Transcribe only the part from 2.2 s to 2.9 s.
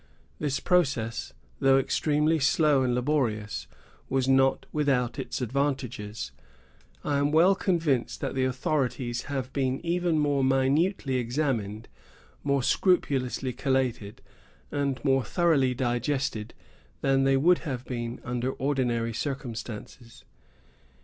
slow